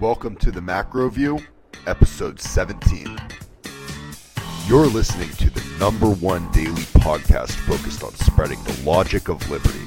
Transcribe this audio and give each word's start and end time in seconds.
Welcome 0.00 0.36
to 0.36 0.52
the 0.52 0.62
Macro 0.62 1.10
View, 1.10 1.40
episode 1.88 2.40
17. 2.40 3.18
You're 4.68 4.86
listening 4.86 5.28
to 5.30 5.50
the 5.50 5.76
number 5.80 6.08
one 6.08 6.48
daily 6.52 6.82
podcast 7.00 7.50
focused 7.66 8.04
on 8.04 8.14
spreading 8.14 8.62
the 8.62 8.80
logic 8.84 9.28
of 9.28 9.50
liberty. 9.50 9.84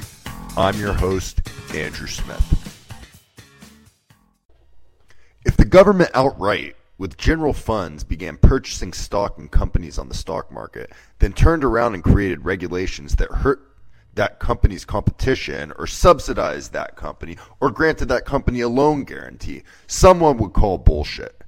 I'm 0.58 0.78
your 0.78 0.92
host, 0.92 1.40
Andrew 1.74 2.08
Smith. 2.08 2.44
If 5.46 5.56
the 5.56 5.64
government 5.64 6.12
outright, 6.14 6.76
with 6.98 7.16
general 7.16 7.54
funds, 7.54 8.04
began 8.04 8.36
purchasing 8.36 8.92
stock 8.92 9.40
in 9.40 9.48
companies 9.48 9.98
on 9.98 10.10
the 10.10 10.14
stock 10.14 10.52
market, 10.52 10.92
then 11.20 11.32
turned 11.32 11.64
around 11.64 11.94
and 11.94 12.04
created 12.04 12.44
regulations 12.44 13.16
that 13.16 13.32
hurt 13.32 13.71
that 14.16 14.40
company's 14.40 14.86
competition 14.86 15.72
or 15.78 15.88
subsidized 15.88 16.74
that 16.74 16.96
company 16.96 17.38
or 17.60 17.72
granted 17.72 18.08
that 18.10 18.26
company 18.26 18.62
a 18.62 18.70
loan 18.70 19.04
guarantee, 19.04 19.64
someone 19.88 20.38
would 20.38 20.54
call 20.54 20.78
bullshit. 20.78 21.44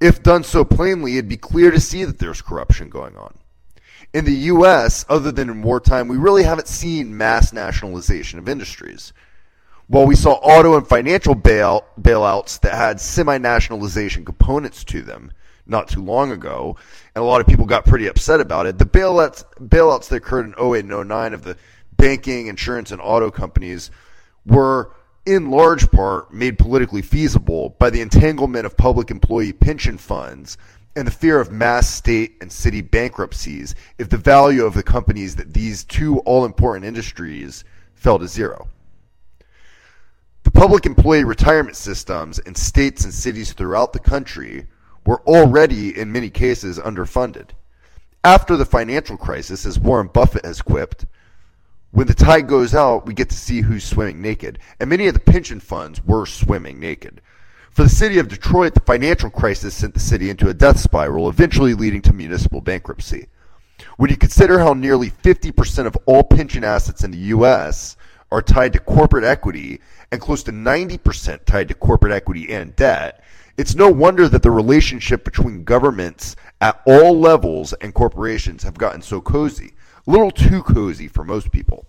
If 0.00 0.22
done 0.22 0.44
so 0.44 0.64
plainly, 0.64 1.14
it'd 1.14 1.28
be 1.28 1.36
clear 1.36 1.70
to 1.70 1.80
see 1.80 2.04
that 2.04 2.18
there's 2.18 2.42
corruption 2.42 2.88
going 2.88 3.16
on. 3.16 3.34
In 4.12 4.24
the 4.24 4.32
US, 4.32 5.04
other 5.08 5.32
than 5.32 5.50
in 5.50 5.62
wartime, 5.62 6.08
we 6.08 6.16
really 6.16 6.44
haven't 6.44 6.68
seen 6.68 7.16
mass 7.16 7.52
nationalization 7.52 8.38
of 8.38 8.48
industries. 8.48 9.12
While 9.86 10.06
we 10.06 10.16
saw 10.16 10.34
auto 10.34 10.76
and 10.76 10.86
financial 10.86 11.34
bail, 11.34 11.84
bailouts 12.00 12.60
that 12.60 12.74
had 12.74 13.00
semi 13.00 13.38
nationalization 13.38 14.24
components 14.24 14.84
to 14.84 15.02
them 15.02 15.32
not 15.66 15.88
too 15.88 16.02
long 16.02 16.30
ago, 16.32 16.76
and 17.14 17.22
a 17.22 17.26
lot 17.26 17.40
of 17.40 17.46
people 17.46 17.66
got 17.66 17.84
pretty 17.84 18.06
upset 18.06 18.40
about 18.40 18.66
it, 18.66 18.78
the 18.78 18.84
bailouts, 18.84 19.44
bailouts 19.58 20.08
that 20.08 20.16
occurred 20.16 20.46
in 20.46 20.54
08 20.58 20.84
and 20.84 21.08
09 21.08 21.34
of 21.34 21.44
the 21.44 21.56
banking, 21.96 22.48
insurance, 22.48 22.90
and 22.90 23.00
auto 23.00 23.30
companies 23.30 23.90
were 24.44 24.92
in 25.26 25.50
large 25.50 25.90
part 25.90 26.32
made 26.32 26.58
politically 26.58 27.00
feasible 27.00 27.70
by 27.78 27.88
the 27.88 28.00
entanglement 28.00 28.66
of 28.66 28.76
public 28.76 29.10
employee 29.10 29.52
pension 29.52 29.96
funds 29.96 30.58
and 30.96 31.06
the 31.06 31.12
fear 31.12 31.40
of 31.40 31.50
mass 31.50 31.88
state 31.88 32.36
and 32.40 32.52
city 32.52 32.80
bankruptcies 32.80 33.74
if 33.98 34.08
the 34.08 34.18
value 34.18 34.64
of 34.64 34.74
the 34.74 34.82
companies 34.82 35.36
that 35.36 35.54
these 35.54 35.82
two 35.84 36.18
all 36.20 36.44
important 36.44 36.84
industries 36.84 37.64
fell 37.94 38.18
to 38.18 38.28
zero. 38.28 38.68
The 40.44 40.50
public 40.50 40.84
employee 40.84 41.24
retirement 41.24 41.76
systems 41.76 42.38
in 42.40 42.54
states 42.54 43.04
and 43.04 43.14
cities 43.14 43.52
throughout 43.54 43.94
the 43.94 43.98
country 43.98 44.66
were 45.06 45.22
already, 45.22 45.98
in 45.98 46.12
many 46.12 46.30
cases, 46.30 46.78
underfunded. 46.78 47.50
After 48.22 48.56
the 48.56 48.64
financial 48.64 49.16
crisis, 49.16 49.66
as 49.66 49.78
Warren 49.78 50.08
Buffett 50.08 50.44
has 50.44 50.62
quipped, 50.62 51.04
when 51.90 52.06
the 52.06 52.14
tide 52.14 52.48
goes 52.48 52.74
out, 52.74 53.06
we 53.06 53.14
get 53.14 53.30
to 53.30 53.36
see 53.36 53.60
who's 53.60 53.84
swimming 53.84 54.20
naked. 54.20 54.58
And 54.80 54.90
many 54.90 55.06
of 55.06 55.14
the 55.14 55.20
pension 55.20 55.60
funds 55.60 56.04
were 56.04 56.26
swimming 56.26 56.80
naked. 56.80 57.20
For 57.70 57.82
the 57.82 57.88
city 57.88 58.18
of 58.18 58.28
Detroit, 58.28 58.74
the 58.74 58.80
financial 58.80 59.30
crisis 59.30 59.74
sent 59.74 59.94
the 59.94 60.00
city 60.00 60.30
into 60.30 60.48
a 60.48 60.54
death 60.54 60.80
spiral, 60.80 61.28
eventually 61.28 61.74
leading 61.74 62.02
to 62.02 62.12
municipal 62.12 62.60
bankruptcy. 62.60 63.28
When 63.96 64.10
you 64.10 64.16
consider 64.16 64.58
how 64.58 64.72
nearly 64.72 65.10
50% 65.10 65.86
of 65.86 65.96
all 66.06 66.22
pension 66.24 66.64
assets 66.64 67.04
in 67.04 67.10
the 67.10 67.18
U.S. 67.18 67.96
are 68.32 68.42
tied 68.42 68.72
to 68.72 68.80
corporate 68.80 69.24
equity 69.24 69.80
and 70.10 70.20
close 70.20 70.42
to 70.44 70.52
90% 70.52 71.44
tied 71.44 71.68
to 71.68 71.74
corporate 71.74 72.12
equity 72.12 72.52
and 72.52 72.74
debt, 72.76 73.22
it's 73.56 73.74
no 73.74 73.90
wonder 73.90 74.28
that 74.28 74.42
the 74.42 74.50
relationship 74.50 75.24
between 75.24 75.64
governments 75.64 76.36
at 76.60 76.80
all 76.86 77.18
levels 77.18 77.72
and 77.74 77.94
corporations 77.94 78.62
have 78.62 78.78
gotten 78.78 79.02
so 79.02 79.20
cozy 79.20 79.74
a 80.06 80.10
little 80.10 80.30
too 80.30 80.62
cozy 80.62 81.08
for 81.08 81.24
most 81.24 81.50
people. 81.50 81.86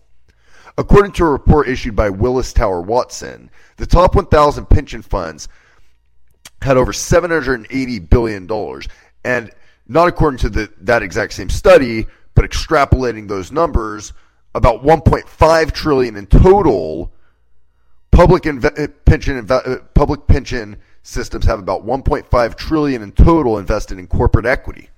According 0.77 1.13
to 1.13 1.25
a 1.25 1.29
report 1.29 1.67
issued 1.67 1.95
by 1.95 2.09
Willis 2.09 2.53
Tower 2.53 2.81
Watson, 2.81 3.49
the 3.77 3.85
top 3.85 4.15
1,000 4.15 4.65
pension 4.65 5.01
funds 5.01 5.47
had 6.61 6.77
over 6.77 6.91
$780 6.91 8.09
billion. 8.09 8.81
And 9.23 9.51
not 9.87 10.07
according 10.07 10.39
to 10.39 10.49
the, 10.49 10.71
that 10.81 11.03
exact 11.03 11.33
same 11.33 11.49
study, 11.49 12.07
but 12.33 12.49
extrapolating 12.49 13.27
those 13.27 13.51
numbers, 13.51 14.13
about 14.53 14.83
1.5 14.83 15.71
trillion 15.71 16.15
in 16.15 16.27
total. 16.27 17.11
Public 18.11 18.43
inve- 18.43 18.79
uh, 18.79 18.87
pension 19.05 19.45
inve- 19.45 19.67
uh, 19.67 19.79
public 19.93 20.27
pension 20.27 20.77
systems 21.05 21.45
have 21.45 21.59
about 21.59 21.85
1.5 21.85 22.55
trillion 22.55 23.03
in 23.03 23.11
total 23.11 23.59
invested 23.59 23.99
in 23.99 24.07
corporate 24.07 24.45
equity. 24.45 24.89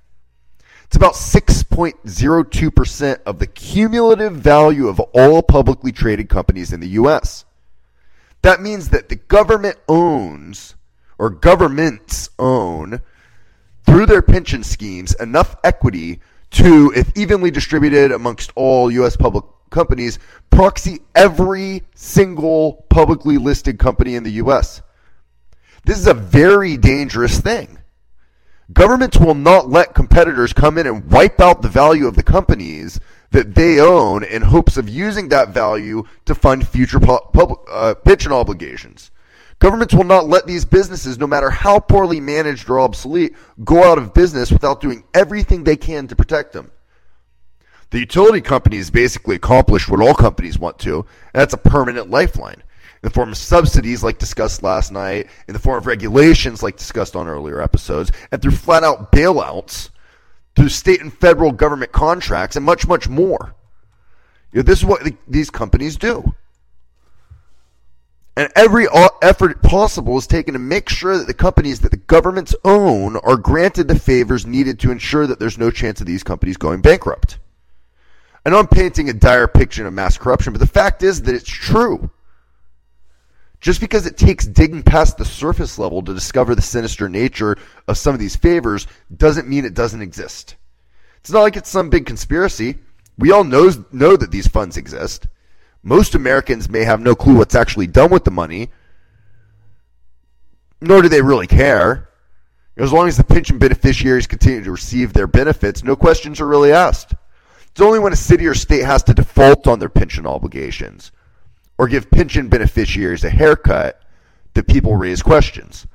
It's 0.85 0.95
about 0.95 1.15
6.02% 1.15 3.23
of 3.25 3.39
the 3.39 3.47
cumulative 3.47 4.33
value 4.33 4.87
of 4.87 5.01
all 5.01 5.43
publicly 5.43 5.91
traded 5.91 6.29
companies 6.29 6.71
in 6.71 6.79
the 6.79 6.87
U.S. 6.89 7.43
That 8.41 8.61
means 8.61 8.89
that 8.89 9.09
the 9.09 9.17
government 9.17 9.77
owns, 9.89 10.75
or 11.17 11.29
governments 11.29 12.29
own, 12.39 13.01
through 13.85 14.05
their 14.05 14.21
pension 14.21 14.63
schemes, 14.63 15.13
enough 15.15 15.57
equity 15.65 16.21
to, 16.51 16.93
if 16.95 17.11
evenly 17.17 17.51
distributed 17.51 18.13
amongst 18.13 18.53
all 18.55 18.89
U.S. 18.91 19.17
public 19.17 19.43
companies, 19.71 20.19
proxy 20.51 21.01
every 21.15 21.83
single 21.95 22.85
publicly 22.89 23.37
listed 23.37 23.77
company 23.77 24.15
in 24.15 24.23
the 24.23 24.31
U.S. 24.31 24.81
This 25.87 25.99
is 25.99 26.07
a 26.07 26.13
very 26.13 26.75
dangerous 26.75 27.39
thing. 27.39 27.77
Governments 28.73 29.17
will 29.17 29.33
not 29.33 29.69
let 29.69 29.95
competitors 29.95 30.51
come 30.51 30.77
in 30.77 30.85
and 30.85 31.09
wipe 31.09 31.39
out 31.39 31.61
the 31.61 31.69
value 31.69 32.07
of 32.07 32.17
the 32.17 32.23
companies 32.23 32.99
that 33.31 33.55
they 33.55 33.79
own 33.79 34.25
in 34.25 34.41
hopes 34.41 34.75
of 34.75 34.89
using 34.89 35.29
that 35.29 35.53
value 35.53 36.03
to 36.25 36.35
fund 36.35 36.67
future 36.67 36.99
public, 36.99 37.59
uh, 37.71 37.95
pension 37.95 38.33
obligations. 38.33 39.11
Governments 39.59 39.93
will 39.93 40.03
not 40.03 40.27
let 40.27 40.45
these 40.45 40.65
businesses, 40.65 41.17
no 41.17 41.25
matter 41.25 41.49
how 41.49 41.79
poorly 41.79 42.19
managed 42.19 42.69
or 42.69 42.81
obsolete, 42.81 43.33
go 43.63 43.89
out 43.89 43.97
of 43.97 44.13
business 44.13 44.51
without 44.51 44.81
doing 44.81 45.05
everything 45.13 45.63
they 45.63 45.77
can 45.77 46.05
to 46.07 46.17
protect 46.17 46.51
them. 46.51 46.69
The 47.91 47.99
utility 47.99 48.41
companies 48.41 48.89
basically 48.89 49.37
accomplish 49.37 49.87
what 49.87 50.01
all 50.01 50.13
companies 50.13 50.59
want 50.59 50.79
to, 50.79 50.97
and 50.97 51.05
that's 51.41 51.53
a 51.53 51.57
permanent 51.57 52.09
lifeline 52.09 52.61
in 53.03 53.07
the 53.07 53.13
form 53.13 53.29
of 53.29 53.37
subsidies, 53.37 54.03
like 54.03 54.17
discussed 54.17 54.63
last 54.63 54.91
night, 54.91 55.27
in 55.47 55.53
the 55.53 55.59
form 55.59 55.77
of 55.77 55.85
regulations, 55.85 56.63
like 56.63 56.77
discussed 56.77 57.15
on 57.15 57.27
earlier 57.27 57.61
episodes, 57.61 58.11
and 58.31 58.41
through 58.41 58.51
flat 58.51 58.83
out 58.83 59.11
bailouts, 59.11 59.89
through 60.55 60.69
state 60.69 61.01
and 61.01 61.13
federal 61.13 61.51
government 61.51 61.91
contracts, 61.91 62.55
and 62.55 62.65
much, 62.65 62.87
much 62.87 63.07
more. 63.07 63.55
You 64.51 64.59
know, 64.59 64.63
this 64.63 64.79
is 64.79 64.85
what 64.85 65.03
the, 65.03 65.15
these 65.27 65.49
companies 65.49 65.97
do. 65.97 66.33
And 68.37 68.51
every 68.55 68.87
effort 69.23 69.63
possible 69.63 70.15
is 70.17 70.27
taken 70.27 70.53
to 70.53 70.59
make 70.59 70.89
sure 70.89 71.17
that 71.17 71.25
the 71.25 71.33
companies 71.33 71.79
that 71.79 71.89
the 71.89 71.97
governments 71.97 72.53
own 72.63 73.17
are 73.17 73.35
granted 73.35 73.87
the 73.87 73.97
favors 73.97 74.45
needed 74.45 74.79
to 74.79 74.91
ensure 74.91 75.25
that 75.25 75.39
there's 75.39 75.57
no 75.57 75.71
chance 75.71 76.01
of 76.01 76.05
these 76.05 76.23
companies 76.23 76.55
going 76.55 76.81
bankrupt. 76.81 77.39
I 78.45 78.51
know 78.51 78.59
I'm 78.59 78.67
painting 78.67 79.09
a 79.09 79.13
dire 79.13 79.47
picture 79.47 79.87
of 79.87 79.93
mass 79.93 80.19
corruption, 80.19 80.53
but 80.53 80.59
the 80.59 80.67
fact 80.67 81.01
is 81.01 81.23
that 81.23 81.33
it's 81.33 81.49
true. 81.49 82.11
Just 83.59 83.81
because 83.81 84.05
it 84.05 84.17
takes 84.17 84.45
digging 84.45 84.83
past 84.83 85.17
the 85.17 85.25
surface 85.25 85.79
level 85.79 86.01
to 86.03 86.13
discover 86.13 86.53
the 86.53 86.61
sinister 86.61 87.09
nature 87.09 87.57
of 87.87 87.97
some 87.97 88.13
of 88.13 88.19
these 88.19 88.35
favors 88.35 88.85
doesn't 89.15 89.47
mean 89.47 89.65
it 89.65 89.73
doesn't 89.73 90.01
exist. 90.01 90.55
It's 91.17 91.31
not 91.31 91.41
like 91.41 91.57
it's 91.57 91.69
some 91.69 91.89
big 91.89 92.05
conspiracy. 92.05 92.77
We 93.17 93.31
all 93.31 93.43
know, 93.43 93.71
know 93.91 94.15
that 94.15 94.31
these 94.31 94.47
funds 94.47 94.77
exist. 94.77 95.27
Most 95.81 96.13
Americans 96.13 96.69
may 96.69 96.83
have 96.83 97.01
no 97.01 97.15
clue 97.15 97.35
what's 97.35 97.55
actually 97.55 97.87
done 97.87 98.11
with 98.11 98.25
the 98.25 98.31
money, 98.31 98.69
nor 100.79 101.01
do 101.01 101.09
they 101.09 101.21
really 101.21 101.47
care. 101.47 102.09
As 102.77 102.93
long 102.93 103.07
as 103.07 103.17
the 103.17 103.23
pension 103.23 103.57
beneficiaries 103.57 104.27
continue 104.27 104.63
to 104.63 104.71
receive 104.71 105.13
their 105.13 105.25
benefits, 105.25 105.83
no 105.83 105.95
questions 105.95 106.39
are 106.39 106.47
really 106.47 106.71
asked. 106.71 107.15
It's 107.71 107.81
only 107.81 107.97
when 107.97 108.13
a 108.13 108.17
city 108.17 108.45
or 108.45 108.53
state 108.53 108.85
has 108.85 109.01
to 109.03 109.15
default 109.15 109.65
on 109.65 109.79
their 109.79 109.89
pension 109.89 110.27
obligations 110.27 111.11
or 111.77 111.87
give 111.87 112.09
pension 112.09 112.47
beneficiaries 112.47 113.23
a 113.23 113.29
haircut 113.29 114.01
that 114.53 114.67
people 114.67 114.95
raise 114.95 115.21
questions. 115.21 115.87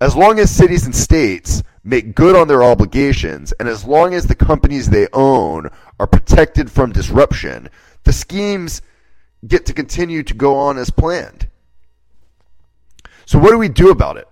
As 0.00 0.16
long 0.16 0.38
as 0.38 0.50
cities 0.50 0.86
and 0.86 0.94
states 0.94 1.62
make 1.84 2.14
good 2.14 2.36
on 2.36 2.48
their 2.48 2.62
obligations, 2.62 3.52
and 3.58 3.68
as 3.68 3.84
long 3.84 4.14
as 4.14 4.26
the 4.26 4.34
companies 4.34 4.88
they 4.88 5.08
own 5.12 5.68
are 5.98 6.06
protected 6.06 6.70
from 6.70 6.92
disruption, 6.92 7.68
the 8.04 8.12
schemes 8.12 8.82
get 9.46 9.66
to 9.66 9.72
continue 9.72 10.22
to 10.22 10.34
go 10.34 10.56
on 10.56 10.78
as 10.78 10.90
planned. 10.90 11.48
So, 13.26 13.38
what 13.38 13.50
do 13.50 13.58
we 13.58 13.68
do 13.68 13.90
about 13.90 14.16
it? 14.16 14.28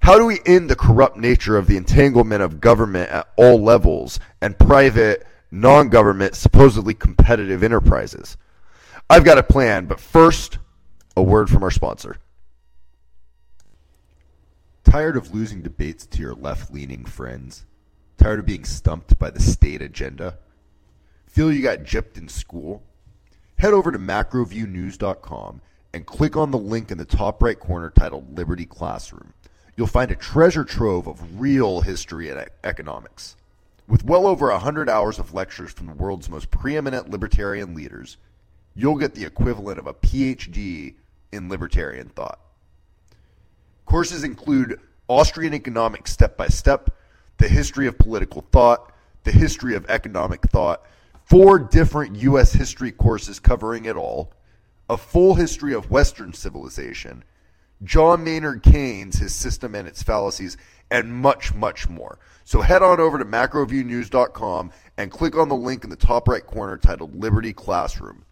How 0.00 0.18
do 0.18 0.26
we 0.26 0.40
end 0.46 0.68
the 0.68 0.76
corrupt 0.76 1.16
nature 1.16 1.56
of 1.56 1.66
the 1.66 1.76
entanglement 1.76 2.42
of 2.42 2.60
government 2.60 3.10
at 3.10 3.28
all 3.36 3.62
levels 3.62 4.18
and 4.40 4.58
private, 4.58 5.26
non 5.50 5.90
government, 5.90 6.34
supposedly 6.34 6.94
competitive 6.94 7.62
enterprises? 7.62 8.36
I've 9.12 9.24
got 9.24 9.36
a 9.36 9.42
plan, 9.42 9.84
but 9.84 10.00
first, 10.00 10.56
a 11.18 11.22
word 11.22 11.50
from 11.50 11.62
our 11.62 11.70
sponsor. 11.70 12.16
Tired 14.84 15.18
of 15.18 15.34
losing 15.34 15.60
debates 15.60 16.06
to 16.06 16.22
your 16.22 16.32
left 16.32 16.72
leaning 16.72 17.04
friends? 17.04 17.66
Tired 18.16 18.38
of 18.38 18.46
being 18.46 18.64
stumped 18.64 19.18
by 19.18 19.28
the 19.28 19.38
state 19.38 19.82
agenda? 19.82 20.38
Feel 21.26 21.52
you 21.52 21.62
got 21.62 21.80
gypped 21.80 22.16
in 22.16 22.26
school? 22.26 22.82
Head 23.58 23.74
over 23.74 23.92
to 23.92 23.98
macroviewnews.com 23.98 25.60
and 25.92 26.06
click 26.06 26.34
on 26.34 26.50
the 26.50 26.56
link 26.56 26.90
in 26.90 26.96
the 26.96 27.04
top 27.04 27.42
right 27.42 27.60
corner 27.60 27.90
titled 27.90 28.34
Liberty 28.34 28.64
Classroom. 28.64 29.34
You'll 29.76 29.88
find 29.88 30.10
a 30.10 30.16
treasure 30.16 30.64
trove 30.64 31.06
of 31.06 31.38
real 31.38 31.82
history 31.82 32.30
and 32.30 32.48
economics. 32.64 33.36
With 33.86 34.06
well 34.06 34.26
over 34.26 34.48
100 34.48 34.88
hours 34.88 35.18
of 35.18 35.34
lectures 35.34 35.70
from 35.70 35.88
the 35.88 35.92
world's 35.92 36.30
most 36.30 36.50
preeminent 36.50 37.10
libertarian 37.10 37.74
leaders, 37.74 38.16
you'll 38.74 38.96
get 38.96 39.14
the 39.14 39.24
equivalent 39.24 39.78
of 39.78 39.86
a 39.86 39.94
PhD 39.94 40.94
in 41.32 41.48
libertarian 41.48 42.08
thought. 42.08 42.38
Courses 43.86 44.24
include 44.24 44.80
Austrian 45.08 45.54
economics 45.54 46.12
step 46.12 46.36
by 46.36 46.48
step, 46.48 46.96
the 47.38 47.48
history 47.48 47.86
of 47.86 47.98
political 47.98 48.42
thought, 48.52 48.92
the 49.24 49.32
history 49.32 49.74
of 49.74 49.84
economic 49.88 50.42
thought, 50.50 50.82
four 51.24 51.58
different 51.58 52.16
U.S. 52.16 52.52
history 52.52 52.92
courses 52.92 53.38
covering 53.38 53.84
it 53.84 53.96
all, 53.96 54.32
a 54.88 54.96
full 54.96 55.34
history 55.34 55.74
of 55.74 55.90
Western 55.90 56.32
civilization, 56.32 57.24
John 57.82 58.22
Maynard 58.24 58.62
Keynes, 58.62 59.18
his 59.18 59.34
system 59.34 59.74
and 59.74 59.88
its 59.88 60.02
fallacies, 60.02 60.56
and 60.90 61.12
much, 61.12 61.54
much 61.54 61.88
more. 61.88 62.18
So 62.44 62.60
head 62.60 62.82
on 62.82 63.00
over 63.00 63.18
to 63.18 63.24
macroviewnews.com 63.24 64.70
and 64.98 65.10
click 65.10 65.36
on 65.36 65.48
the 65.48 65.56
link 65.56 65.84
in 65.84 65.90
the 65.90 65.96
top 65.96 66.28
right 66.28 66.44
corner 66.44 66.76
titled 66.76 67.14
Liberty 67.16 67.52
Classroom. 67.52 68.24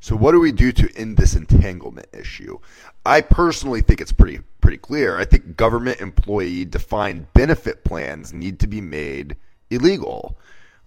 So 0.00 0.14
what 0.16 0.32
do 0.32 0.40
we 0.40 0.52
do 0.52 0.72
to 0.72 0.90
end 0.96 1.16
this 1.16 1.34
entanglement 1.34 2.08
issue? 2.12 2.58
I 3.04 3.20
personally 3.20 3.80
think 3.80 4.00
it's 4.00 4.12
pretty 4.12 4.40
pretty 4.60 4.78
clear. 4.78 5.18
I 5.18 5.24
think 5.24 5.56
government 5.56 6.00
employee 6.00 6.64
defined 6.64 7.32
benefit 7.32 7.84
plans 7.84 8.32
need 8.32 8.60
to 8.60 8.66
be 8.66 8.80
made 8.80 9.36
illegal. 9.70 10.38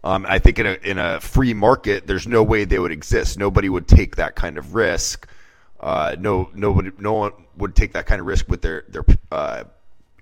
Um, 0.03 0.25
I 0.27 0.39
think 0.39 0.59
in 0.59 0.65
a 0.65 0.73
in 0.83 0.97
a 0.97 1.19
free 1.19 1.53
market, 1.53 2.07
there's 2.07 2.27
no 2.27 2.41
way 2.41 2.63
they 2.63 2.79
would 2.79 2.91
exist. 2.91 3.37
Nobody 3.37 3.69
would 3.69 3.87
take 3.87 4.15
that 4.15 4.35
kind 4.35 4.57
of 4.57 4.73
risk. 4.75 5.27
Uh, 5.79 6.15
no, 6.19 6.49
nobody, 6.53 6.91
no 6.97 7.13
one 7.13 7.31
would 7.57 7.75
take 7.75 7.93
that 7.93 8.05
kind 8.05 8.21
of 8.21 8.27
risk 8.27 8.47
with 8.49 8.61
their 8.61 8.85
their 8.89 9.03
uh, 9.31 9.63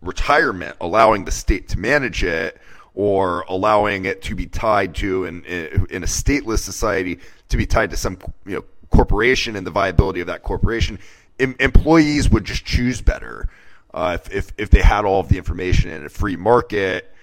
retirement, 0.02 0.76
allowing 0.82 1.26
the 1.26 1.32
state 1.32 1.70
to 1.70 1.80
manage 1.80 2.24
it 2.24 2.60
or 2.96 3.46
allowing 3.48 4.06
it 4.06 4.22
to 4.24 4.36
be 4.36 4.46
tied 4.46 4.96
to 4.96 5.26
in 5.26 5.46
in 5.46 6.04
a 6.04 6.08
stateless 6.08 6.60
society 6.60 7.20
to 7.48 7.56
be 7.58 7.66
tied 7.66 7.90
to 7.90 7.98
some 7.98 8.18
you 8.46 8.56
know 8.56 8.64
corporation 8.90 9.56
and 9.56 9.66
the 9.66 9.72
viability 9.72 10.22
of 10.22 10.28
that 10.28 10.44
corporation, 10.44 11.00
em- 11.40 11.56
employees 11.60 12.30
would 12.30 12.46
just 12.46 12.66
choose 12.66 13.02
better 13.02 13.50
uh, 13.94 14.18
if, 14.20 14.34
if, 14.34 14.52
if 14.58 14.70
they 14.70 14.82
had 14.82 15.06
all 15.06 15.20
of 15.20 15.30
the 15.30 15.38
information 15.38 15.90
in 15.90 16.06
a 16.06 16.10
free 16.10 16.36
market. 16.36 17.14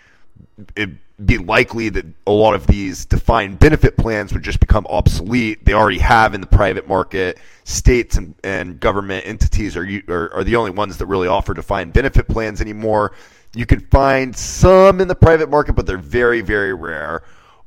It'd 0.74 0.98
be 1.24 1.38
likely 1.38 1.88
that 1.90 2.04
a 2.26 2.30
lot 2.30 2.54
of 2.54 2.66
these 2.66 3.06
defined 3.06 3.58
benefit 3.58 3.96
plans 3.96 4.32
would 4.32 4.42
just 4.42 4.60
become 4.60 4.86
obsolete. 4.88 5.64
They 5.64 5.72
already 5.72 5.98
have 5.98 6.34
in 6.34 6.40
the 6.40 6.46
private 6.46 6.86
market. 6.86 7.38
States 7.64 8.16
and, 8.16 8.34
and 8.44 8.78
government 8.78 9.26
entities 9.26 9.76
are, 9.76 9.88
are, 10.08 10.32
are 10.34 10.44
the 10.44 10.56
only 10.56 10.72
ones 10.72 10.98
that 10.98 11.06
really 11.06 11.28
offer 11.28 11.54
defined 11.54 11.92
benefit 11.92 12.28
plans 12.28 12.60
anymore. 12.60 13.12
You 13.54 13.64
can 13.64 13.80
find 13.80 14.36
some 14.36 15.00
in 15.00 15.08
the 15.08 15.14
private 15.14 15.48
market, 15.48 15.72
but 15.72 15.86
they're 15.86 15.96
very, 15.96 16.42
very 16.42 16.74
rare 16.74 17.22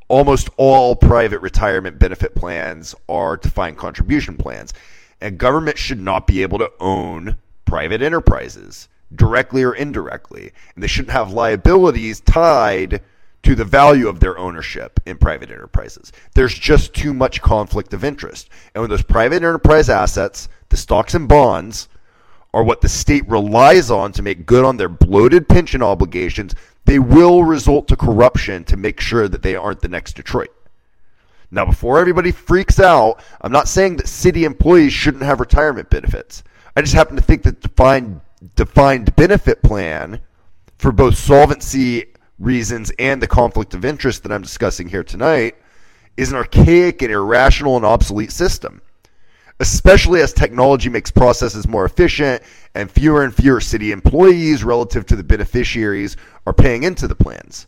almost 0.09 0.49
all 0.57 0.95
private 0.95 1.39
retirement 1.39 1.97
benefit 1.97 2.35
plans 2.35 2.93
are 3.07 3.37
defined 3.37 3.77
contribution 3.77 4.35
plans. 4.35 4.73
And 5.21 5.37
government 5.37 5.77
should 5.77 5.99
not 5.99 6.27
be 6.27 6.41
able 6.41 6.57
to 6.59 6.71
own 6.79 7.37
private 7.65 8.01
enterprises 8.01 8.89
directly 9.15 9.63
or 9.63 9.73
indirectly. 9.73 10.51
And 10.75 10.83
they 10.83 10.87
shouldn't 10.87 11.13
have 11.13 11.31
liabilities 11.31 12.19
tied 12.19 13.01
to 13.43 13.55
the 13.55 13.65
value 13.65 14.07
of 14.07 14.19
their 14.19 14.37
ownership 14.37 14.99
in 15.05 15.17
private 15.17 15.49
enterprises. 15.49 16.11
There's 16.35 16.53
just 16.53 16.93
too 16.93 17.13
much 17.13 17.41
conflict 17.41 17.93
of 17.93 18.03
interest. 18.03 18.49
And 18.73 18.81
when 18.81 18.89
those 18.89 19.03
private 19.03 19.37
enterprise 19.37 19.89
assets, 19.89 20.49
the 20.69 20.77
stocks 20.77 21.13
and 21.13 21.27
bonds, 21.27 21.87
are 22.53 22.63
what 22.63 22.81
the 22.81 22.89
state 22.89 23.27
relies 23.29 23.91
on 23.91 24.11
to 24.11 24.23
make 24.23 24.45
good 24.45 24.65
on 24.65 24.77
their 24.77 24.89
bloated 24.89 25.47
pension 25.47 25.83
obligations, 25.83 26.55
they 26.89 26.97
will 26.97 27.43
result 27.43 27.87
to 27.87 27.95
corruption 27.95 28.63
to 28.63 28.75
make 28.75 28.99
sure 28.99 29.27
that 29.27 29.43
they 29.43 29.55
aren't 29.55 29.79
the 29.79 29.87
next 29.87 30.15
Detroit. 30.15 30.49
Now, 31.51 31.63
before 31.63 31.99
everybody 31.99 32.31
freaks 32.31 32.79
out, 32.79 33.23
I'm 33.41 33.51
not 33.51 33.67
saying 33.67 33.97
that 33.97 34.07
city 34.07 34.43
employees 34.43 34.91
shouldn't 34.91 35.21
have 35.21 35.39
retirement 35.39 35.91
benefits. 35.91 36.43
I 36.75 36.81
just 36.81 36.95
happen 36.95 37.15
to 37.15 37.21
think 37.21 37.43
that 37.43 37.61
defined 37.61 38.21
defined 38.55 39.15
benefit 39.15 39.61
plan 39.61 40.19
for 40.79 40.91
both 40.91 41.15
solvency 41.15 42.07
reasons 42.39 42.91
and 42.97 43.21
the 43.21 43.27
conflict 43.27 43.75
of 43.75 43.85
interest 43.85 44.23
that 44.23 44.31
I'm 44.31 44.41
discussing 44.41 44.87
here 44.87 45.03
tonight 45.03 45.57
is 46.17 46.31
an 46.31 46.37
archaic 46.37 47.03
and 47.03 47.11
irrational 47.11 47.75
and 47.75 47.85
obsolete 47.85 48.31
system 48.31 48.81
especially 49.59 50.21
as 50.21 50.33
technology 50.33 50.89
makes 50.89 51.11
processes 51.11 51.67
more 51.67 51.85
efficient 51.85 52.41
and 52.79 52.89
fewer 52.89 53.23
and 53.23 53.35
fewer 53.35 53.59
city 53.59 53.91
employees 53.91 54.63
relative 54.63 55.05
to 55.05 55.15
the 55.15 55.23
beneficiaries 55.23 56.15
are 56.47 56.53
paying 56.53 56.83
into 56.83 57.07
the 57.07 57.15
plans. 57.15 57.67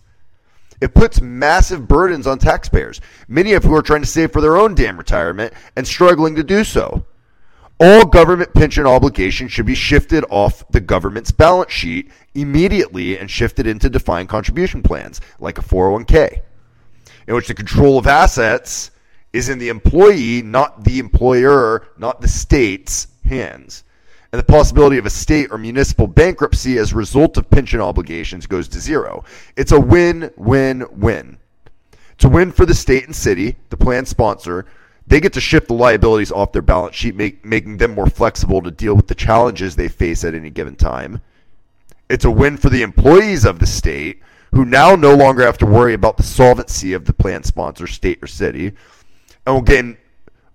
It 0.80 0.96
puts 0.96 1.22
massive 1.22 1.88
burdens 1.88 2.26
on 2.26 2.40
taxpayers, 2.40 3.02
many 3.28 3.54
of 3.54 3.64
who 3.64 3.76
are 3.76 3.82
trying 3.82 4.02
to 4.02 4.08
save 4.08 4.32
for 4.32 4.42
their 4.42 4.58
own 4.58 4.74
damn 4.74 4.98
retirement 4.98 5.54
and 5.76 5.86
struggling 5.86 6.36
to 6.36 6.44
do 6.44 6.64
so. 6.64 7.06
All 7.80 8.06
government 8.06 8.54
pension 8.54 8.88
obligations 8.88 9.52
should 9.52 9.66
be 9.66 9.76
shifted 9.76 10.24
off 10.30 10.64
the 10.72 10.80
government's 10.80 11.32
balance 11.32 11.72
sheet 11.72 12.10
immediately 12.34 13.18
and 13.18 13.30
shifted 13.30 13.68
into 13.68 13.90
defined 13.90 14.30
contribution 14.30 14.82
plans, 14.82 15.20
like 15.40 15.58
a 15.58 15.64
401k, 15.64 16.42
in 17.28 17.36
which 17.36 17.48
the 17.48 17.54
control 17.54 17.98
of 17.98 18.08
assets 18.08 18.92
is 19.34 19.50
in 19.50 19.60
the 19.60 19.70
employee, 19.70 20.42
not 20.42 20.84
the 20.84 21.00
employer, 21.00 21.88
not 21.98 22.22
the 22.22 22.28
state's 22.28 23.08
hands. 23.26 23.84
And 24.32 24.40
the 24.40 24.44
possibility 24.44 24.98
of 24.98 25.06
a 25.06 25.10
state 25.10 25.52
or 25.52 25.58
municipal 25.58 26.08
bankruptcy 26.08 26.78
as 26.78 26.92
a 26.94 26.96
result 26.96 27.38
of 27.38 27.50
pension 27.50 27.82
obligations 27.82 28.48
goes 28.48 28.68
to 28.70 28.80
zero. 28.80 29.26
It's 29.58 29.74
a 29.74 29.80
win 29.80 30.32
win 30.38 30.86
win. 30.92 31.38
It's 32.14 32.24
a 32.24 32.30
win 32.30 32.52
for 32.52 32.66
the 32.66 32.74
state 32.74 33.06
and 33.06 33.16
city, 33.16 33.58
the 33.70 33.78
plan 33.78 34.06
sponsor. 34.06 34.66
They 35.08 35.20
get 35.20 35.34
to 35.34 35.42
shift 35.42 35.68
the 35.68 35.74
liabilities 35.74 36.32
off 36.32 36.54
their 36.54 36.62
balance 36.62 36.96
sheet, 36.96 37.16
make, 37.16 37.44
making 37.44 37.78
them 37.78 37.96
more 37.96 38.08
flexible 38.08 38.62
to 38.62 38.72
deal 38.72 38.96
with 38.96 39.08
the 39.08 39.16
challenges 39.16 39.76
they 39.76 39.90
face 39.90 40.24
at 40.24 40.36
any 40.36 40.50
given 40.50 40.76
time. 40.76 41.20
It's 42.10 42.24
a 42.24 42.32
win 42.32 42.58
for 42.58 42.70
the 42.70 42.84
employees 42.84 43.44
of 43.44 43.60
the 43.60 43.66
state, 43.66 44.22
who 44.52 44.64
now 44.64 44.96
no 44.96 45.16
longer 45.16 45.44
have 45.44 45.58
to 45.58 45.66
worry 45.66 45.94
about 45.94 46.18
the 46.18 46.24
solvency 46.24 46.94
of 46.94 47.06
the 47.06 47.14
plan 47.14 47.44
sponsor, 47.44 47.88
state 47.88 48.20
or 48.22 48.28
city 48.28 48.74
and 49.46 49.56
will 49.56 49.62
gain 49.62 49.98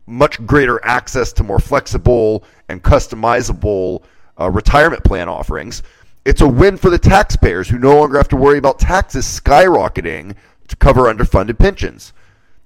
much 0.07 0.45
greater 0.47 0.85
access 0.85 1.33
to 1.35 1.43
more 1.43 1.59
flexible 1.59 2.45
and 2.69 2.83
customizable 2.83 4.03
uh, 4.41 4.51
retirement 4.51 5.03
plan 5.05 5.29
offerings. 5.29 5.83
It's 6.25 6.41
a 6.41 6.49
win 6.49 6.77
for 6.77 6.91
the 6.91 6.99
taxpayers 6.99 7.69
who 7.69 7.79
no 7.79 7.97
longer 7.99 8.17
have 8.17 8.29
to 8.29 8.37
worry 8.37 8.59
about 8.59 8.79
taxes 8.79 9.25
skyrocketing 9.25 10.35
to 10.69 10.77
cover 10.77 11.03
underfunded 11.03 11.59
pensions. 11.59 12.13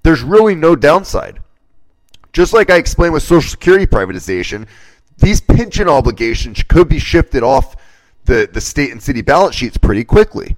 There's 0.03 0.23
really 0.23 0.55
no 0.55 0.75
downside. 0.75 1.39
Just 2.33 2.53
like 2.53 2.69
I 2.69 2.77
explained 2.77 3.13
with 3.13 3.23
Social 3.23 3.49
Security 3.49 3.85
privatization, 3.85 4.67
these 5.17 5.41
pension 5.41 5.87
obligations 5.87 6.63
could 6.63 6.89
be 6.89 6.97
shifted 6.97 7.43
off 7.43 7.75
the, 8.25 8.49
the 8.51 8.61
state 8.61 8.91
and 8.91 9.01
city 9.01 9.21
balance 9.21 9.55
sheets 9.55 9.77
pretty 9.77 10.03
quickly. 10.03 10.55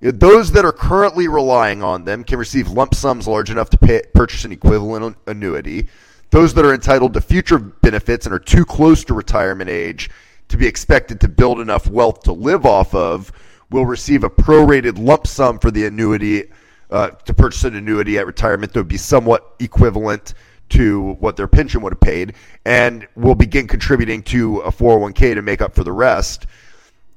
Those 0.00 0.52
that 0.52 0.64
are 0.64 0.72
currently 0.72 1.26
relying 1.26 1.82
on 1.82 2.04
them 2.04 2.22
can 2.22 2.38
receive 2.38 2.68
lump 2.68 2.94
sums 2.94 3.26
large 3.26 3.50
enough 3.50 3.70
to 3.70 3.78
pay, 3.78 4.02
purchase 4.14 4.44
an 4.44 4.52
equivalent 4.52 5.16
annuity. 5.26 5.88
Those 6.30 6.52
that 6.54 6.66
are 6.66 6.74
entitled 6.74 7.14
to 7.14 7.20
future 7.22 7.58
benefits 7.58 8.26
and 8.26 8.34
are 8.34 8.38
too 8.38 8.66
close 8.66 9.04
to 9.04 9.14
retirement 9.14 9.70
age 9.70 10.10
to 10.48 10.58
be 10.58 10.66
expected 10.66 11.20
to 11.20 11.28
build 11.28 11.60
enough 11.60 11.86
wealth 11.86 12.22
to 12.24 12.32
live 12.32 12.66
off 12.66 12.94
of 12.94 13.32
will 13.70 13.86
receive 13.86 14.22
a 14.22 14.30
prorated 14.30 14.98
lump 14.98 15.26
sum 15.26 15.58
for 15.58 15.70
the 15.70 15.86
annuity 15.86 16.44
uh, 16.90 17.08
to 17.08 17.32
purchase 17.32 17.64
an 17.64 17.74
annuity 17.74 18.18
at 18.18 18.26
retirement 18.26 18.72
that 18.72 18.80
would 18.80 18.88
be 18.88 18.98
somewhat 18.98 19.54
equivalent 19.60 20.34
to 20.68 21.12
what 21.20 21.36
their 21.36 21.48
pension 21.48 21.80
would 21.80 21.92
have 21.92 22.00
paid 22.00 22.34
and 22.64 23.08
will 23.16 23.34
begin 23.34 23.66
contributing 23.66 24.22
to 24.22 24.58
a 24.58 24.70
401k 24.70 25.34
to 25.34 25.42
make 25.42 25.62
up 25.62 25.74
for 25.74 25.84
the 25.84 25.92
rest 25.92 26.46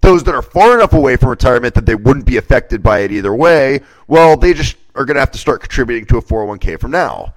those 0.02 0.24
that 0.24 0.36
are 0.36 0.42
far 0.42 0.76
enough 0.76 0.94
away 0.94 1.16
from 1.16 1.30
retirement 1.30 1.74
that 1.76 1.86
they 1.86 1.96
wouldn't 1.96 2.26
be 2.26 2.38
affected 2.38 2.82
by 2.82 3.00
it 3.00 3.12
either 3.12 3.36
way, 3.36 3.82
well, 4.08 4.38
they 4.38 4.54
just 4.54 4.78
are 4.96 5.06
going 5.06 5.16
to 5.16 5.22
have 5.22 5.32
to 5.32 5.38
start 5.38 5.62
contributing 5.62 6.06
to 6.06 6.18
a 6.18 6.22
401k 6.22 6.80
from 6.80 6.92
now. 6.92 7.34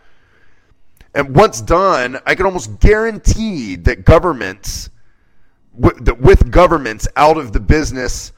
And 1.15 1.35
once 1.35 1.61
done, 1.61 2.19
I 2.25 2.35
can 2.35 2.47
almost 2.47 2.81
guarantee 2.81 3.77
that 3.77 4.05
governments, 4.05 4.91
that 5.79 6.19
with 6.21 6.51
governments 6.51 7.07
out 7.17 7.37
of 7.37 7.53
the 7.53 7.61
business 7.61 8.33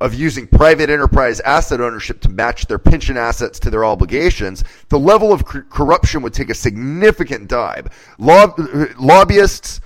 of 0.00 0.14
using 0.14 0.46
private 0.46 0.90
enterprise 0.90 1.40
asset 1.40 1.80
ownership 1.80 2.20
to 2.20 2.28
match 2.28 2.66
their 2.66 2.78
pension 2.78 3.16
assets 3.16 3.58
to 3.60 3.70
their 3.70 3.84
obligations, 3.84 4.64
the 4.88 4.98
level 4.98 5.32
of 5.32 5.44
corruption 5.44 6.22
would 6.22 6.34
take 6.34 6.50
a 6.50 6.54
significant 6.54 7.48
dive. 7.48 7.88
lobbyists, 8.18 9.80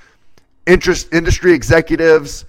interest 0.67 1.13
industry 1.13 1.53
executives, 1.53 2.45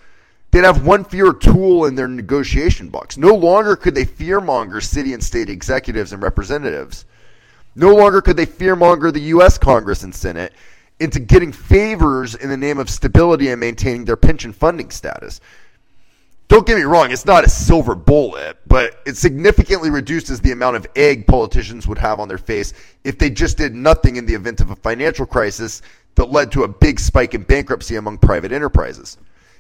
They'd 0.52 0.64
have 0.64 0.86
one 0.86 1.04
fewer 1.04 1.34
tool 1.34 1.86
in 1.86 1.96
their 1.96 2.08
negotiation 2.08 2.90
box. 2.90 3.18
No 3.18 3.36
longer 3.36 3.76
could 3.76 3.94
they 3.94 4.06
fearmonger 4.06 4.82
city 4.82 5.14
and 5.14 5.24
state 5.24 5.50
executives 5.50 6.12
and 6.12 6.24
representatives. 6.24 7.06
No 7.76 7.94
longer 7.94 8.22
could 8.22 8.36
they 8.36 8.48
fearmonger 8.48 9.14
the 9.14 9.22
U.S. 9.22 9.58
Congress 9.58 10.04
and 10.04 10.14
Senate. 10.14 10.54
into 11.00 11.20
getting 11.20 11.52
favors 11.52 12.36
in 12.36 12.50
the 12.50 12.58
name 12.58 12.78
of 12.78 12.90
stability 12.90 13.50
and 13.50 13.60
maintaining 13.60 14.04
their 14.04 14.18
pension 14.18 14.52
funding 14.52 14.92
status. 14.92 15.40
Don't 16.50 16.66
get 16.66 16.78
me 16.78 16.84
wrong, 16.84 17.12
it's 17.12 17.28
not 17.28 17.46
a 17.46 17.50
silver 17.50 17.94
bullet, 17.94 18.58
but 18.68 19.00
it 19.06 19.16
significantly 19.16 19.92
reduces 19.92 20.42
the 20.42 20.52
amount 20.52 20.76
of 20.76 20.88
egg 20.96 21.28
politicians 21.28 21.88
would 21.88 22.00
have 22.00 22.20
on 22.20 22.28
their 22.28 22.40
face 22.40 22.74
if 23.04 23.20
they 23.20 23.30
just 23.30 23.56
did 23.56 23.76
nothing 23.76 24.16
in 24.16 24.26
the 24.26 24.34
event 24.34 24.60
of 24.60 24.72
a 24.72 24.76
financial 24.76 25.28
crisis 25.28 25.84
that 26.16 26.32
led 26.32 26.52
to 26.52 26.64
a 26.64 26.68
big 26.68 27.00
spike 27.00 27.36
in 27.36 27.44
bankruptcy 27.44 27.96
among 27.96 28.18
private 28.18 28.52
enterprises. 28.52 29.18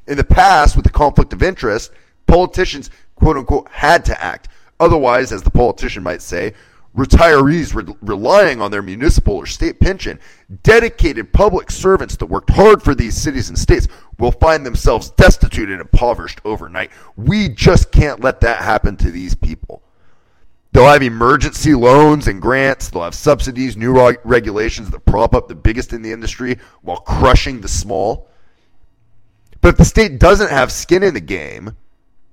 In 0.07 0.17
the 0.17 0.23
past, 0.23 0.75
with 0.75 0.85
the 0.85 0.91
conflict 0.91 1.33
of 1.33 1.43
interest, 1.43 1.91
politicians, 2.27 2.89
quote 3.15 3.37
unquote, 3.37 3.69
had 3.69 4.05
to 4.05 4.23
act. 4.23 4.47
Otherwise, 4.79 5.31
as 5.31 5.43
the 5.43 5.51
politician 5.51 6.03
might 6.03 6.21
say, 6.21 6.53
retirees 6.95 7.75
re- 7.75 7.95
relying 8.01 8.61
on 8.61 8.71
their 8.71 8.81
municipal 8.81 9.35
or 9.35 9.45
state 9.45 9.79
pension, 9.79 10.19
dedicated 10.63 11.31
public 11.31 11.69
servants 11.69 12.15
that 12.17 12.25
worked 12.25 12.49
hard 12.49 12.81
for 12.81 12.95
these 12.95 13.15
cities 13.15 13.49
and 13.49 13.59
states 13.59 13.87
will 14.17 14.31
find 14.31 14.65
themselves 14.65 15.11
destitute 15.11 15.69
and 15.69 15.81
impoverished 15.81 16.41
overnight. 16.45 16.91
We 17.15 17.49
just 17.49 17.91
can't 17.91 18.21
let 18.21 18.41
that 18.41 18.61
happen 18.61 18.97
to 18.97 19.11
these 19.11 19.35
people. 19.35 19.81
They'll 20.71 20.85
have 20.85 21.01
emergency 21.01 21.73
loans 21.73 22.27
and 22.27 22.41
grants. 22.41 22.89
They'll 22.89 23.03
have 23.03 23.15
subsidies, 23.15 23.75
new 23.75 24.13
regulations 24.23 24.91
that 24.91 25.05
prop 25.05 25.33
up 25.33 25.47
the 25.47 25.55
biggest 25.55 25.93
in 25.93 26.01
the 26.01 26.11
industry 26.11 26.57
while 26.81 26.97
crushing 26.97 27.61
the 27.61 27.67
small. 27.67 28.28
But 29.61 29.69
if 29.69 29.77
the 29.77 29.85
state 29.85 30.19
doesn't 30.19 30.49
have 30.49 30.71
skin 30.71 31.03
in 31.03 31.13
the 31.13 31.19
game, 31.19 31.75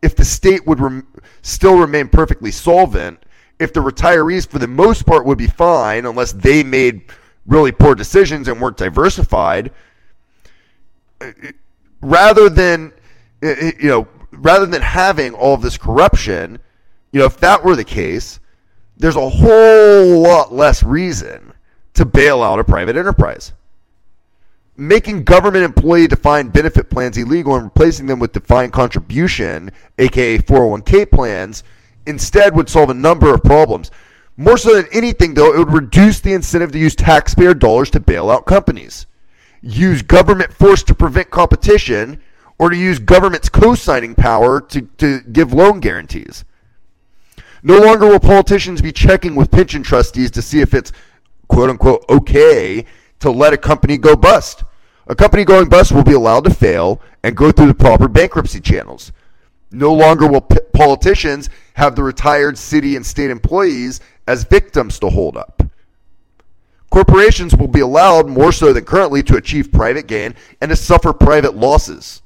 if 0.03 0.15
the 0.15 0.25
state 0.25 0.67
would 0.67 0.81
rem- 0.81 1.07
still 1.43 1.79
remain 1.79 2.09
perfectly 2.09 2.51
solvent, 2.51 3.23
if 3.59 3.73
the 3.73 3.81
retirees, 3.81 4.47
for 4.47 4.59
the 4.59 4.69
most 4.69 5.07
part, 5.07 5.25
would 5.25 5.39
be 5.39 5.47
fine 5.47 6.07
unless 6.07 6.33
they 6.33 6.63
made 6.63 7.03
really 7.47 7.73
poor 7.73 7.95
decisions 7.95 8.49
and 8.49 8.61
weren't 8.61 8.77
diversified, 8.77 9.73
rather 12.01 12.49
than 12.49 12.93
you 13.43 13.89
know, 13.89 14.09
rather 14.33 14.67
than 14.67 14.83
having 14.83 15.35
all 15.35 15.55
of 15.55 15.63
this 15.63 15.79
corruption, 15.79 16.59
you 17.13 17.21
know, 17.21 17.27
if 17.27 17.39
that 17.39 17.65
were 17.65 17.77
the 17.77 17.85
case, 17.85 18.41
there's 18.97 19.17
a 19.17 19.29
whole 19.29 20.21
lot 20.23 20.53
less 20.53 20.83
reason 20.83 21.53
to 21.95 22.05
bail 22.05 22.43
out 22.43 22.59
a 22.59 22.65
private 22.65 22.97
enterprise. 22.97 23.53
Making 24.79 25.25
government 25.25 25.65
employee 25.65 26.07
defined 26.07 26.53
benefit 26.53 26.91
plans 26.91 27.17
illegal 27.17 27.55
and 27.55 27.65
replacing 27.65 28.07
them 28.07 28.19
with 28.19 28.33
defined 28.33 28.75
contribution, 28.75 29.71
aka 29.99 30.39
401k 30.39 31.11
plans, 31.11 31.65
instead 32.07 32.55
would 32.55 32.69
solve 32.69 32.91
a 32.91 32.95
number 32.95 33.33
of 33.33 33.43
problems. 33.43 33.91
More 34.37 34.59
so 34.59 34.75
than 34.75 34.87
anything, 34.93 35.33
though, 35.33 35.55
it 35.55 35.59
would 35.59 35.73
reduce 35.73 36.21
the 36.21 36.35
incentive 36.35 36.73
to 36.73 36.79
use 36.79 36.95
taxpayer 36.95 37.55
dollars 37.55 37.89
to 37.91 38.01
bail 38.01 38.31
out 38.31 38.45
companies, 38.45 39.07
use 39.63 40.03
government 40.03 40.53
force 40.53 40.83
to 40.83 40.95
prevent 40.95 41.31
competition, 41.31 42.21
or 42.59 42.69
to 42.69 42.77
use 42.77 42.99
government's 42.99 43.49
co 43.49 43.75
signing 43.75 44.15
power 44.15 44.61
to, 44.61 44.83
to 44.99 45.21
give 45.33 45.55
loan 45.55 45.81
guarantees. 45.81 46.45
No 47.63 47.79
longer 47.79 48.07
will 48.07 48.21
politicians 48.21 48.83
be 48.83 48.93
checking 48.93 49.35
with 49.35 49.51
pension 49.51 49.83
trustees 49.83 50.31
to 50.33 50.43
see 50.43 50.61
if 50.61 50.75
it's 50.75 50.93
quote 51.49 51.71
unquote 51.71 52.05
okay 52.09 52.85
to 53.27 53.31
let 53.33 53.53
a 53.53 53.57
company 53.57 53.99
go 53.99 54.15
bust. 54.15 54.63
A 55.09 55.15
company 55.15 55.45
going 55.45 55.69
bust 55.69 55.91
will 55.91 56.05
be 56.05 56.13
allowed 56.13 56.45
to 56.45 56.55
fail 56.55 57.01
and 57.25 57.37
go 57.37 57.51
through 57.51 57.67
the 57.67 57.75
proper 57.75 58.07
bankruptcy 58.07 58.61
channels. 58.61 59.11
No 59.73 59.93
longer 59.93 60.29
will 60.29 60.41
p- 60.41 60.59
politicians 60.73 61.51
have 61.75 61.97
the 61.97 62.05
retired 62.05 62.57
city 62.57 62.95
and 62.95 63.05
state 63.05 63.31
employees 63.31 64.01
as 64.29 64.45
victims 64.45 65.01
to 65.01 65.11
hold 65.11 65.37
up. 65.37 65.61
Corporations 66.91 67.57
will 67.57 67.67
be 67.67 67.81
allowed, 67.81 68.29
more 68.29 68.53
so 68.53 68.73
than 68.73 68.85
currently, 68.85 69.25
to 69.25 69.37
achieve 69.37 69.73
private 69.73 70.07
gain 70.07 70.35
and 70.61 70.69
to 70.69 70.77
suffer 70.77 71.13
private 71.13 71.57
losses. 71.57 72.23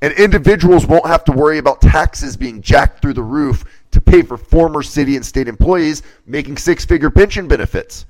And 0.00 0.14
individuals 0.14 0.86
won't 0.86 1.06
have 1.06 1.22
to 1.24 1.32
worry 1.32 1.58
about 1.58 1.82
taxes 1.82 2.34
being 2.34 2.62
jacked 2.62 3.02
through 3.02 3.12
the 3.12 3.22
roof 3.22 3.64
to 3.90 4.00
pay 4.00 4.22
for 4.22 4.38
former 4.38 4.82
city 4.82 5.16
and 5.16 5.24
state 5.24 5.48
employees 5.48 6.02
making 6.24 6.56
six 6.56 6.86
figure 6.86 7.10
pension 7.10 7.46
benefits. 7.46 8.06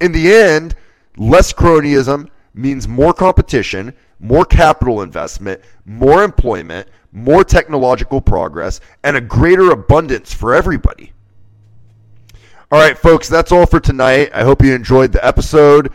In 0.00 0.12
the 0.12 0.32
end, 0.32 0.74
less 1.18 1.52
cronyism 1.52 2.30
means 2.54 2.88
more 2.88 3.12
competition, 3.12 3.92
more 4.20 4.44
capital 4.44 5.02
investment, 5.02 5.60
more 5.84 6.24
employment, 6.24 6.88
more 7.12 7.44
technological 7.44 8.20
progress, 8.20 8.80
and 9.04 9.16
a 9.16 9.20
greater 9.20 9.70
abundance 9.70 10.32
for 10.32 10.54
everybody. 10.54 11.12
All 12.70 12.78
right, 12.78 12.98
folks, 12.98 13.28
that's 13.28 13.52
all 13.52 13.64
for 13.66 13.80
tonight. 13.80 14.30
I 14.34 14.44
hope 14.44 14.62
you 14.62 14.74
enjoyed 14.74 15.12
the 15.12 15.24
episode. 15.24 15.90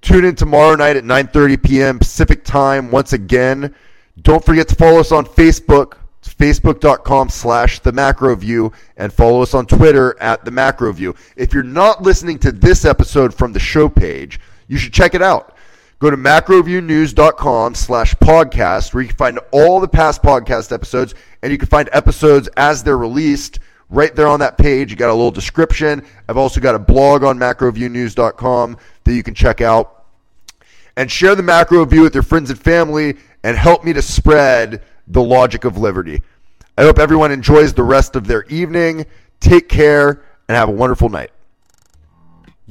Tune 0.00 0.24
in 0.24 0.34
tomorrow 0.34 0.74
night 0.74 0.96
at 0.96 1.04
9:30 1.04 1.62
p.m. 1.62 1.98
Pacific 1.98 2.42
Time 2.42 2.90
once 2.90 3.12
again. 3.12 3.74
Don't 4.22 4.44
forget 4.44 4.66
to 4.68 4.74
follow 4.74 4.98
us 4.98 5.12
on 5.12 5.24
Facebook, 5.24 5.98
facebook.com 6.22 7.28
slash 7.28 7.80
the 7.80 7.92
macro 7.92 8.34
view, 8.34 8.72
and 8.96 9.12
follow 9.12 9.42
us 9.42 9.54
on 9.54 9.66
Twitter 9.66 10.20
at 10.20 10.44
the 10.44 10.50
macro 10.50 10.92
view. 10.92 11.14
If 11.36 11.52
you're 11.52 11.62
not 11.62 12.02
listening 12.02 12.38
to 12.40 12.50
this 12.50 12.84
episode 12.84 13.32
from 13.32 13.52
the 13.52 13.60
show 13.60 13.88
page, 13.88 14.40
you 14.70 14.78
should 14.78 14.92
check 14.92 15.14
it 15.14 15.20
out. 15.20 15.56
Go 15.98 16.10
to 16.10 16.16
macroviewnews.com 16.16 17.74
slash 17.74 18.14
podcast 18.14 18.94
where 18.94 19.02
you 19.02 19.08
can 19.08 19.16
find 19.16 19.40
all 19.50 19.80
the 19.80 19.88
past 19.88 20.22
podcast 20.22 20.72
episodes 20.72 21.14
and 21.42 21.50
you 21.50 21.58
can 21.58 21.68
find 21.68 21.90
episodes 21.92 22.48
as 22.56 22.82
they're 22.82 22.96
released 22.96 23.58
right 23.90 24.14
there 24.14 24.28
on 24.28 24.40
that 24.40 24.56
page. 24.56 24.90
You 24.90 24.96
got 24.96 25.10
a 25.10 25.12
little 25.12 25.32
description. 25.32 26.06
I've 26.28 26.36
also 26.36 26.60
got 26.60 26.76
a 26.76 26.78
blog 26.78 27.24
on 27.24 27.36
macroviewnews.com 27.36 28.78
that 29.04 29.12
you 29.12 29.22
can 29.24 29.34
check 29.34 29.60
out. 29.60 30.04
And 30.96 31.10
share 31.10 31.34
the 31.34 31.42
macro 31.42 31.84
view 31.84 32.02
with 32.02 32.14
your 32.14 32.22
friends 32.22 32.50
and 32.50 32.58
family 32.58 33.16
and 33.42 33.56
help 33.56 33.84
me 33.84 33.92
to 33.92 34.02
spread 34.02 34.82
the 35.08 35.22
logic 35.22 35.64
of 35.64 35.78
liberty. 35.78 36.22
I 36.78 36.84
hope 36.84 37.00
everyone 37.00 37.32
enjoys 37.32 37.74
the 37.74 37.82
rest 37.82 38.14
of 38.14 38.28
their 38.28 38.44
evening. 38.44 39.04
Take 39.40 39.68
care 39.68 40.22
and 40.48 40.56
have 40.56 40.68
a 40.68 40.72
wonderful 40.72 41.08
night. 41.08 41.32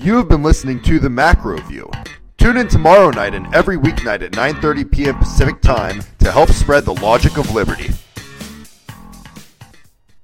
You 0.01 0.15
have 0.15 0.29
been 0.29 0.43
listening 0.43 0.81
to 0.83 0.97
the 0.97 1.09
Macro 1.09 1.57
View. 1.63 1.91
Tune 2.37 2.55
in 2.55 2.69
tomorrow 2.69 3.09
night 3.09 3.33
and 3.33 3.53
every 3.53 3.75
weeknight 3.75 4.21
at 4.21 4.31
9:30 4.31 4.89
p.m. 4.89 5.17
Pacific 5.17 5.59
Time 5.59 6.01
to 6.19 6.31
help 6.31 6.51
spread 6.51 6.85
the 6.85 6.93
logic 6.93 7.37
of 7.37 7.53
liberty. 7.53 7.89